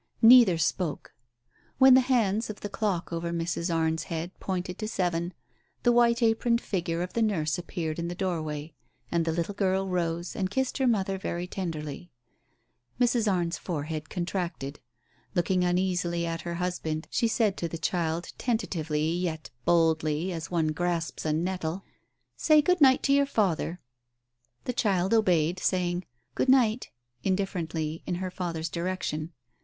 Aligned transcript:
Neither 0.23 0.57
spoke. 0.57 1.13
When 1.77 1.93
the 1.93 2.01
hands 2.01 2.49
of 2.49 2.61
the 2.61 2.69
clock 2.69 3.13
over 3.13 3.31
Mrs. 3.31 3.71
Arne's 3.71 4.05
head 4.05 4.31
pointed 4.39 4.79
to 4.79 4.87
seven, 4.87 5.31
the 5.83 5.91
whiter 5.91 6.25
aproned 6.25 6.59
figure 6.59 7.03
of 7.03 7.13
the 7.13 7.21
nurse 7.21 7.59
appeared 7.59 7.99
in 7.99 8.07
the 8.07 8.15
doorway, 8.15 8.73
and 9.11 9.25
the 9.25 9.31
little 9.31 9.53
girl 9.53 9.87
rose 9.87 10.35
and 10.35 10.49
kissed 10.49 10.79
her 10.79 10.87
mother 10.87 11.19
very 11.19 11.45
tenderly. 11.45 12.09
Mrs. 12.99 13.31
Arne's 13.31 13.59
forehead 13.59 14.09
contracted. 14.09 14.79
Looking 15.35 15.63
uneasily 15.63 16.25
at 16.25 16.41
her 16.41 16.55
husband, 16.55 17.07
she 17.11 17.27
said 17.27 17.55
to 17.57 17.67
the 17.67 17.77
child 17.77 18.33
tentatively, 18.39 19.07
yet 19.07 19.51
boldly, 19.65 20.31
as 20.31 20.49
one 20.49 20.69
grasps 20.69 21.25
a 21.25 21.31
nettle, 21.31 21.83
"Say 22.35 22.63
good 22.63 22.81
night 22.81 23.03
to 23.03 23.13
your 23.13 23.27
father!" 23.27 23.79
The 24.65 24.73
child 24.73 25.13
obeyed, 25.13 25.59
saying, 25.59 26.05
"Good 26.33 26.49
night" 26.49 26.89
indifferently 27.23 28.01
in 28.07 28.15
her 28.15 28.31
father's 28.31 28.67
direction. 28.69 29.33